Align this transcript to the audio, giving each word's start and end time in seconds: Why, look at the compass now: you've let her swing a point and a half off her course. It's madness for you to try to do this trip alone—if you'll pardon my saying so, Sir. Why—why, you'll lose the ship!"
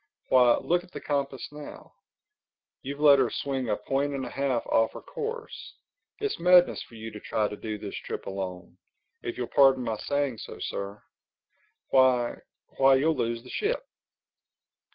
Why, 0.29 0.57
look 0.57 0.83
at 0.83 0.91
the 0.93 0.99
compass 0.99 1.47
now: 1.51 1.93
you've 2.81 2.99
let 2.99 3.19
her 3.19 3.29
swing 3.29 3.69
a 3.69 3.77
point 3.77 4.15
and 4.15 4.25
a 4.25 4.31
half 4.31 4.65
off 4.65 4.93
her 4.93 5.01
course. 5.01 5.75
It's 6.17 6.39
madness 6.39 6.81
for 6.81 6.95
you 6.95 7.11
to 7.11 7.19
try 7.19 7.47
to 7.47 7.55
do 7.55 7.77
this 7.77 7.93
trip 7.97 8.25
alone—if 8.25 9.37
you'll 9.37 9.45
pardon 9.45 9.83
my 9.83 9.97
saying 9.97 10.39
so, 10.39 10.57
Sir. 10.59 11.03
Why—why, 11.89 12.95
you'll 12.95 13.15
lose 13.15 13.43
the 13.43 13.51
ship!" 13.51 13.85